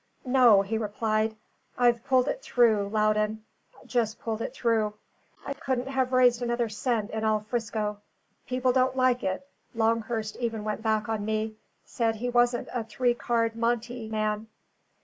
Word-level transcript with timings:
"No," 0.25 0.63
he 0.63 0.79
replied; 0.79 1.35
"I've 1.77 2.03
pulled 2.03 2.27
it 2.27 2.41
through, 2.41 2.89
Loudon; 2.89 3.43
just 3.85 4.19
pulled 4.19 4.41
it 4.41 4.51
through. 4.51 4.95
I 5.45 5.53
couldn't 5.53 5.89
have 5.89 6.11
raised 6.11 6.41
another 6.41 6.69
cent 6.69 7.11
in 7.11 7.23
all 7.23 7.41
'Frisco. 7.41 7.99
People 8.47 8.71
don't 8.73 8.97
like 8.97 9.21
it; 9.21 9.47
Longhurst 9.75 10.37
even 10.37 10.63
went 10.63 10.81
back 10.81 11.07
on 11.07 11.23
me; 11.23 11.55
said 11.85 12.15
he 12.15 12.31
wasn't 12.31 12.67
a 12.73 12.83
three 12.83 13.13
card 13.13 13.55
monte 13.55 14.09
man." 14.09 14.47